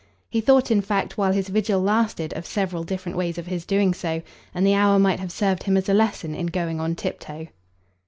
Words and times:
He 0.31 0.41
thought 0.41 0.71
in 0.71 0.81
fact 0.81 1.15
while 1.15 1.31
his 1.31 1.49
vigil 1.49 1.79
lasted 1.79 2.33
of 2.33 2.47
several 2.47 2.83
different 2.83 3.15
ways 3.19 3.35
for 3.35 3.43
his 3.43 3.67
doing 3.67 3.93
so, 3.93 4.23
and 4.51 4.65
the 4.65 4.73
hour 4.73 4.97
might 4.97 5.19
have 5.19 5.31
served 5.31 5.61
him 5.61 5.77
as 5.77 5.87
a 5.87 5.93
lesson 5.93 6.33
in 6.33 6.47
going 6.47 6.79
on 6.79 6.95
tiptoe. 6.95 7.49